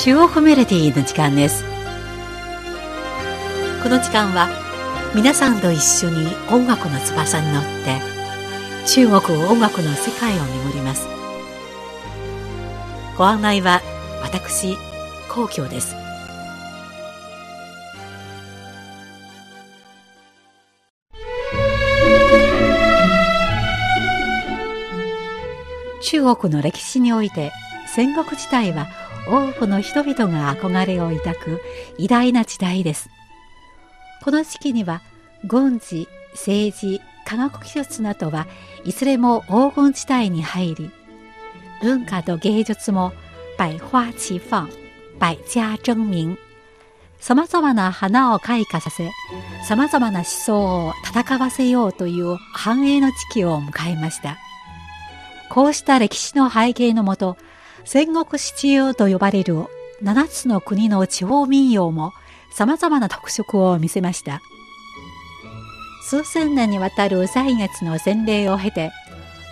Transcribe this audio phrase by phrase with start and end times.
[0.00, 1.64] 中国メロディの時間です。
[3.82, 4.48] この時間は
[5.12, 8.00] 皆さんと一緒に音楽の翼に乗って
[8.86, 11.08] 中国音楽の世界を巡ります。
[13.16, 13.80] ご案内は
[14.22, 14.76] 私
[15.28, 15.96] 皇居です。
[26.02, 27.50] 中国の歴史において
[27.88, 28.86] 戦国時代は
[29.28, 31.60] 多くの人々が憧れを抱く
[31.98, 33.10] 偉大な時代です。
[34.22, 35.02] この時期には
[35.44, 38.46] 軍事、政治、科学技術などは
[38.84, 40.90] いずれも黄金時代に入り、
[41.82, 43.12] 文化と芸術も
[43.58, 44.68] 百花齊放、
[45.20, 46.38] 百家争鳴、
[47.20, 49.10] 様々な花を開花させ、
[49.66, 54.38] 様々な思想を戦わせようという繁栄の時期を迎えました。
[55.50, 57.36] こうした歴史の背景のもと、
[57.90, 59.64] 戦国七雄と呼ばれる
[60.02, 62.12] 七つの国の地方民謡も
[62.50, 64.42] 様々な特色を見せました。
[66.02, 68.90] 数千年にわたる歳月の洗礼を経て、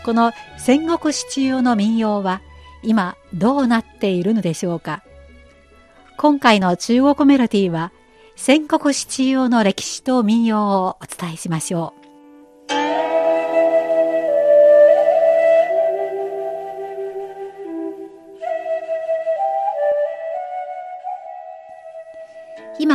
[0.05, 2.43] この戦国七雄の民謡は
[2.83, 5.03] 今どうなっているのでしょうか。
[6.19, 7.91] 今回の中国メロディーは
[8.37, 11.96] 戦国七雄の歴史と民謡をお伝えしましょう。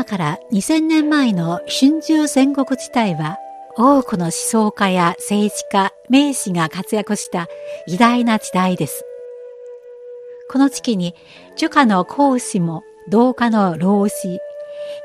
[0.01, 3.37] 今から2000年前の春秋戦国時代は
[3.77, 7.47] 多くの思想家や政治家、名士が活躍した
[7.85, 9.05] 偉大な時代です。
[10.49, 11.13] この時期に、
[11.55, 14.39] 儒家の孔子も、道家の老子、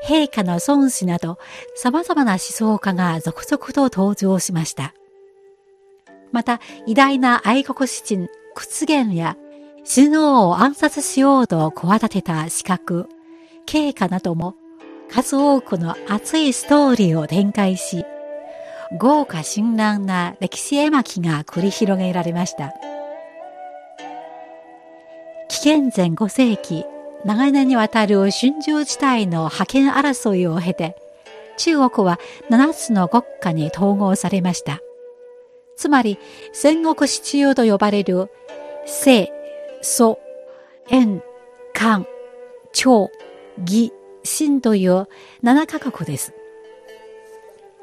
[0.03, 1.37] 陛下の孫子など
[1.75, 4.95] 様々な思想家が続々と登場しました。
[6.31, 9.37] また、偉大な愛国詩人、屈原や、
[9.87, 13.07] 首脳を暗殺しようと企てた資格、
[13.67, 14.55] 経過なども
[15.11, 18.05] 数多くの熱いストーリーを展開し、
[18.97, 22.73] 豪華絢爛な歴史絵巻が繰り広げられました。
[25.49, 26.85] 紀元前5世紀、
[27.25, 30.95] 長年にわたる春秋時代の覇権争いを経て、
[31.57, 32.19] 中国は
[32.49, 34.79] 7つの国家に統合されました。
[35.75, 36.17] つまり、
[36.53, 38.29] 戦国七雄と呼ばれる、
[38.85, 39.29] 清、
[39.81, 40.19] 蘇、
[40.89, 41.21] 燕、
[41.73, 42.05] 漢、
[42.73, 43.09] 趙、
[43.65, 43.93] 義、
[44.27, 45.07] 秦という
[45.43, 46.33] 7カ国です。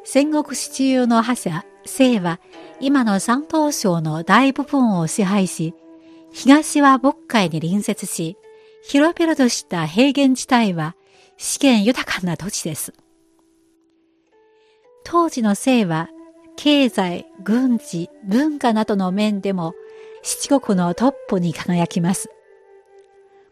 [0.04, 2.38] 戦国七雄の覇者、清は
[2.78, 5.74] 今の山東省の大部分を支配し、
[6.32, 8.36] 東は渤海に隣接し、
[8.82, 10.94] 広々とした平原地帯は
[11.38, 12.92] 資源豊かな土地です。
[15.04, 16.10] 当時の清は、
[16.56, 19.74] 経済、軍事、文化などの面でも
[20.22, 22.30] 七国のトップに輝きます。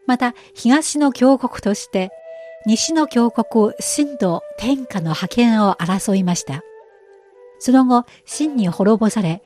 [0.05, 2.11] また、東の強国として、
[2.65, 6.63] 西の強国、秦と天下の覇権を争いました。
[7.59, 9.43] その後、秦に滅ぼされ、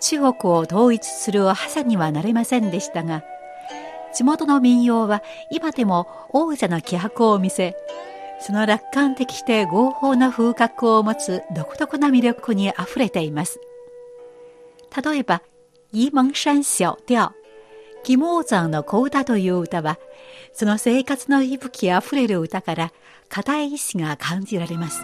[0.00, 3.22] 中国を統一する覇者にはなれませんでしたが、
[4.12, 7.76] 地元の民謡は今でも王者の気迫を見せ、
[8.40, 13.58] その楽観的して合法な風格を持つ独特な魅力に溢れています。
[15.02, 15.42] 例えば、
[15.92, 17.32] 沂蒙山小調、
[18.06, 19.98] 義毛山の小歌という歌は、
[20.52, 22.92] その生活の息吹あふれる歌から
[23.28, 25.02] 固い意志が感じられます。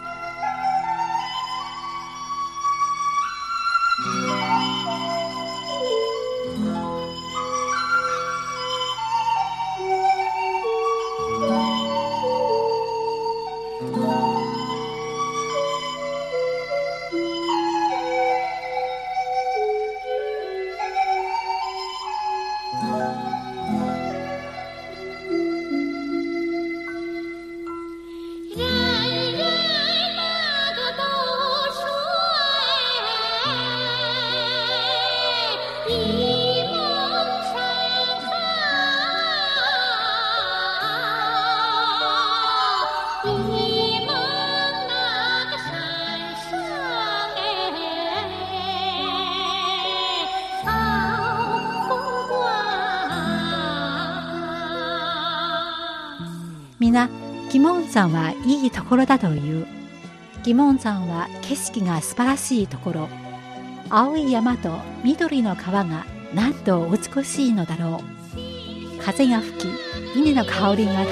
[57.51, 59.67] 疑問山はいいところだという。
[60.43, 63.09] 疑問山は景色が素晴らしいところ。
[63.89, 69.03] 青い山と緑の川がなんと美しいのだろう。
[69.03, 69.69] 風が吹き、
[70.17, 71.07] 稲の香りが漂う。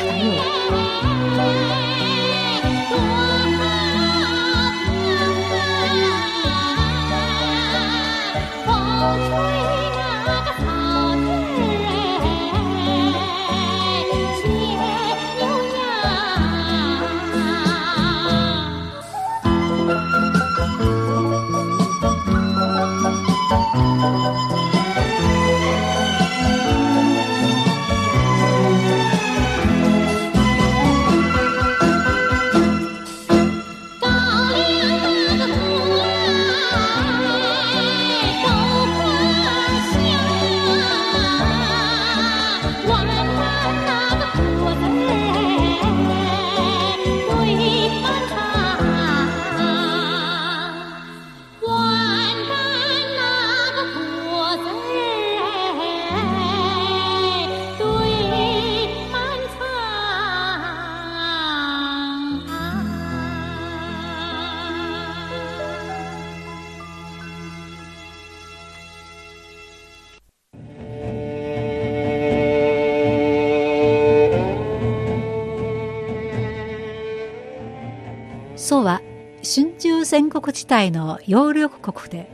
[80.04, 82.28] 戦国時代の有力国で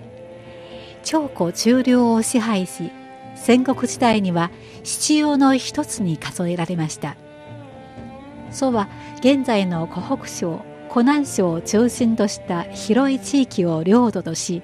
[1.02, 2.90] 長古中領を支配し
[3.34, 4.50] 戦国時代には
[4.82, 7.17] 七葉の一つに数えられました。
[8.50, 8.88] 蘇は
[9.19, 14.62] 現在の湖北省湖南省を中心とした広い地域を領土とし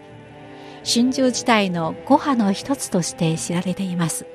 [0.85, 4.27] 春秋時代の五派の一つとして知られています。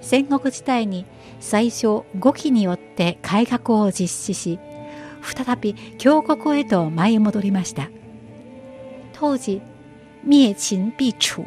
[0.00, 1.06] 戦国時代に
[1.40, 4.58] 最初五期によって改革を実施し
[5.24, 7.90] 再び強国へと舞い戻りました。
[9.12, 9.62] 当時
[10.24, 11.44] 滅秦必楚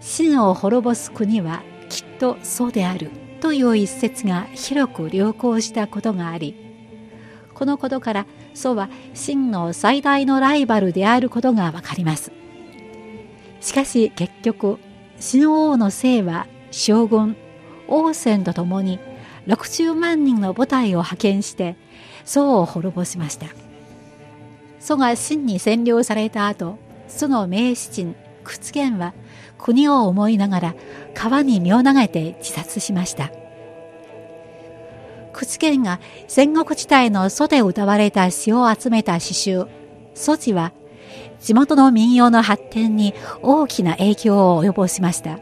[0.00, 3.10] 秦を滅ぼす国はきっとそうである
[3.40, 6.56] という一節が広く流行したことがあり
[7.54, 12.32] このことから祖は秦の最大のライバルであることがわかります。
[13.60, 14.78] しかし結局
[15.16, 17.36] 秦王の姓は将軍
[17.88, 18.98] 王翦と共に
[19.46, 21.76] 60万人の部隊を派遣して
[22.24, 23.46] 宋を滅ぼしました。
[24.80, 26.78] 蘇が秦に占領された後
[27.08, 29.14] その名士人屈原は
[29.56, 30.74] 国を思いながら
[31.14, 33.30] 川に身を投げて自殺しました。
[35.32, 39.66] 屈原が戦国時代の祖で歌われた詩を集めた詩集
[40.14, 40.72] 「祖辞」は
[41.40, 45.40] 地元の民謡の発展に大きな影響を及ぼしました。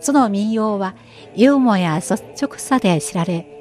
[0.00, 0.94] その民謡は
[1.34, 3.55] ユーモや率直さで知られ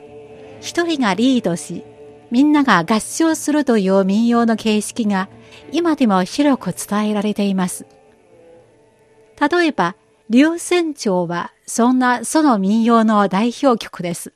[0.66, 1.84] 一人がリードし
[2.32, 5.30] みんなが合唱するという民謡の形式が
[5.72, 7.86] 今でも広く伝えられています
[9.40, 9.96] 例えば、
[10.30, 14.34] 流船長はそんなその民謡の代表曲です。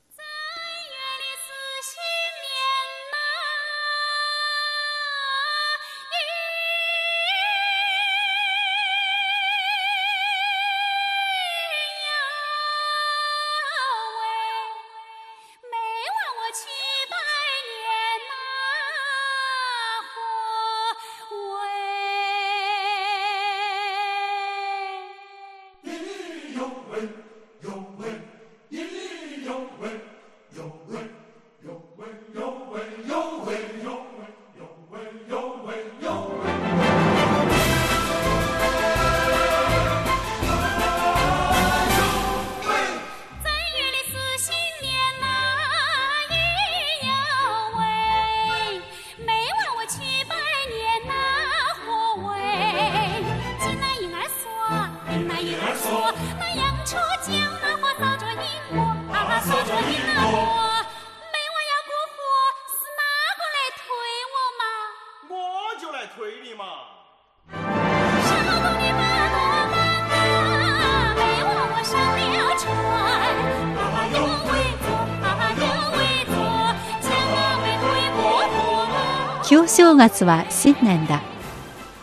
[79.50, 81.24] 旧正月は新年だ。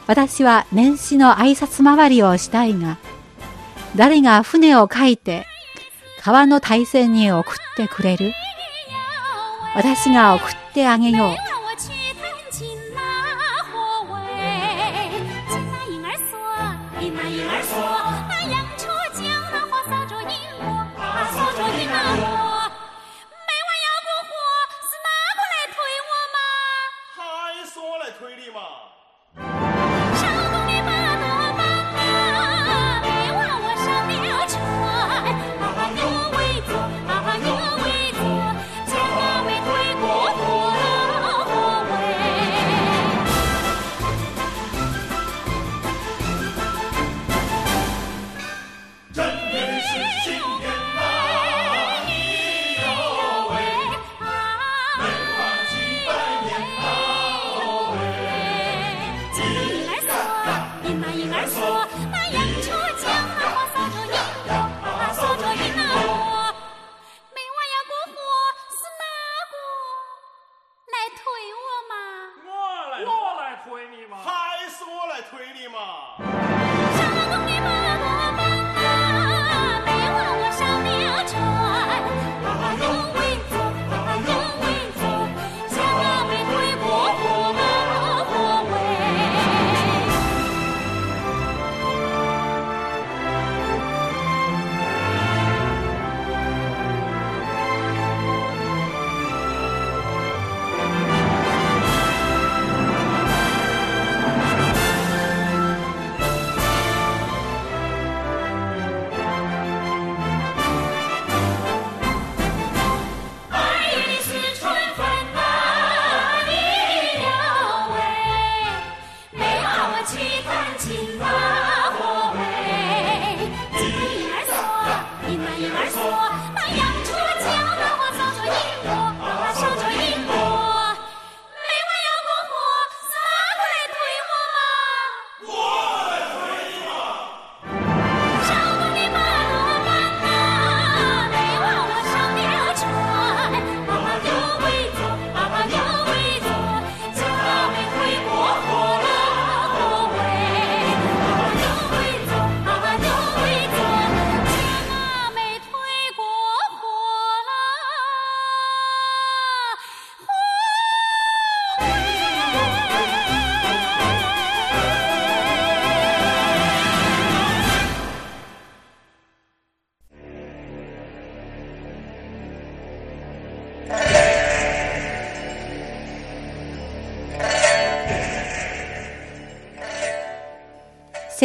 [0.09, 2.99] 私は年始の挨拶回りをしたいが、
[3.95, 5.47] 誰が船を書いて
[6.25, 8.33] 川の大戦に送ってくれる
[9.76, 11.56] 私が送ってあげよう。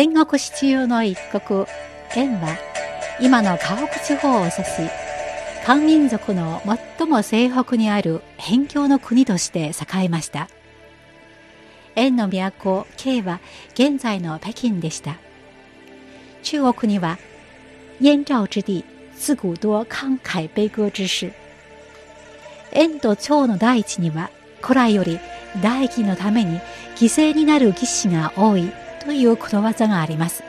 [0.03, 1.67] 戦国史中の一国、
[2.09, 2.57] 燕は、
[3.19, 4.63] 今の河北地方を指し、
[5.63, 6.59] 漢民族の
[6.97, 10.49] 最も西北にある辺境の国として栄えました。
[11.93, 13.41] 燕の都、慶は
[13.75, 15.17] 現在の北京でした。
[16.41, 17.19] 中国には、
[17.99, 21.31] 燕赵之地、自古多慷慨悲歌之士。
[22.71, 24.31] 燕と趙の大地には、
[24.63, 25.19] 古来より
[25.61, 26.59] 大義のために
[26.95, 30.43] 犠牲になる義士が多いということわざがあります。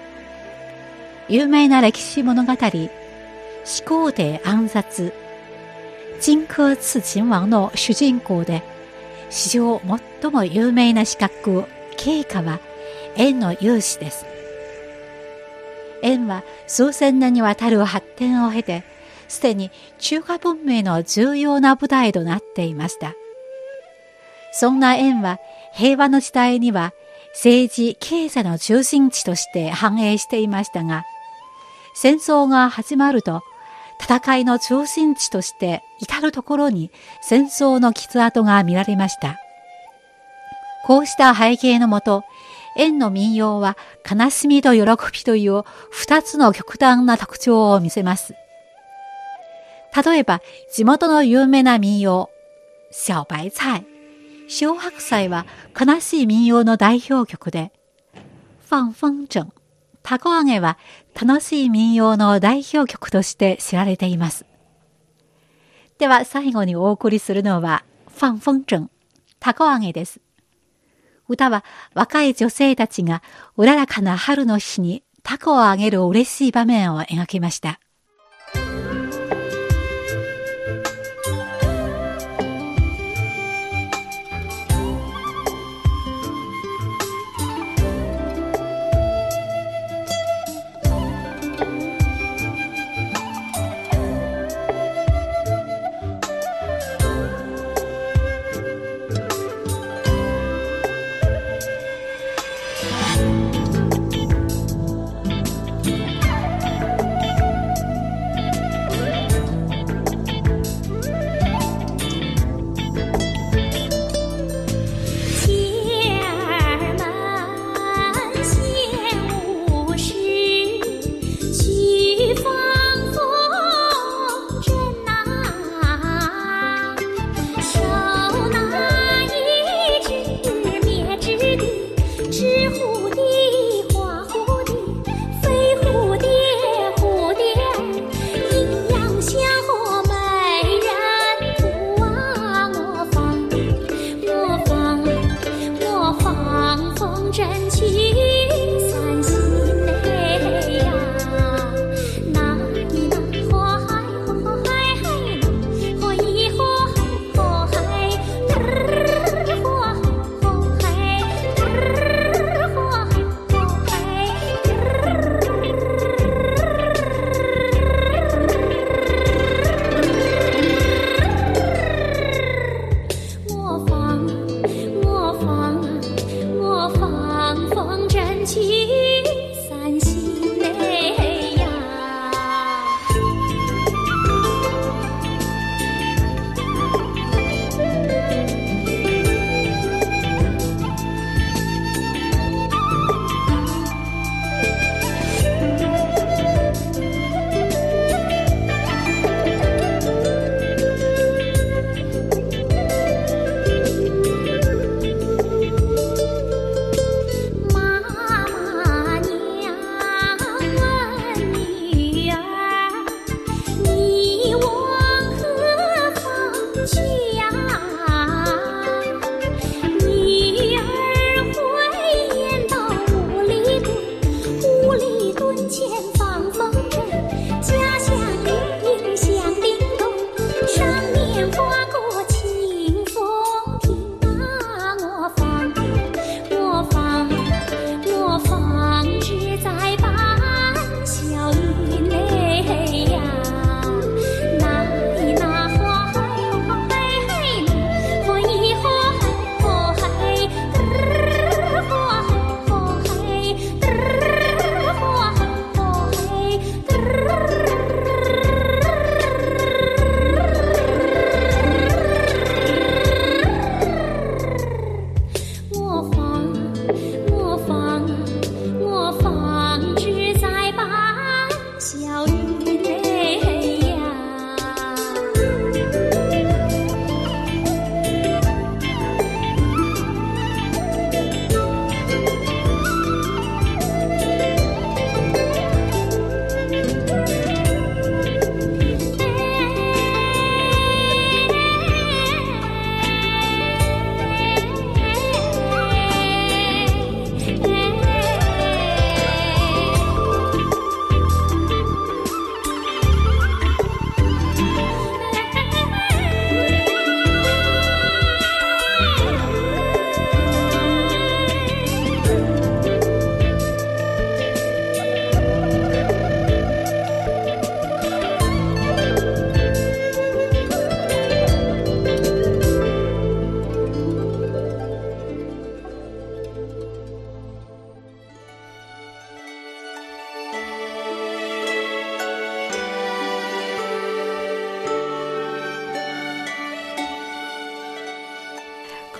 [1.28, 2.52] 有名な歴史物語、
[3.64, 5.12] 始皇帝暗殺、
[6.20, 8.62] 荆轲刺秦王の主人公で、
[9.30, 9.80] 史上
[10.20, 11.64] 最も有名な資格、
[11.96, 12.60] 慶家は、
[13.16, 14.26] 円の有志です。
[16.02, 18.84] 円は数千年にわたる発展を経て、
[19.28, 23.14] すでに中華文明の重要な舞台となっていました。
[24.52, 25.38] そんな円は
[25.72, 26.92] 平和の時代には
[27.34, 31.04] 政治、経済の中心地として繁栄していましたが、
[31.94, 33.42] 戦争が始まると
[34.00, 39.38] 戦いの中心地として至るところに戦争の傷跡が見られました。
[40.84, 42.24] こうした背景のもと、
[42.76, 43.76] 円の民謡は
[44.10, 48.34] 悲しみと喜びという二つの極端な特徴を見せます。
[50.04, 50.40] 例えば、
[50.72, 52.30] 地元の有名な民謡、
[52.90, 53.84] 小白菜、
[54.48, 55.46] 小白菜は
[55.78, 57.72] 悲しい民謡の代表曲で、
[58.70, 59.52] 放風筝、
[60.02, 60.78] たこ揚げは
[61.14, 64.46] 楽しい民謡の代表曲として知られています。
[65.98, 67.84] では最後にお送りするのは、
[68.18, 68.88] 放風筝、
[69.40, 70.20] たこ揚げです。
[71.28, 73.22] 歌は若い女性たちが
[73.56, 77.80] うららかな春の日にタコをあげる嬉しい場面を描きました。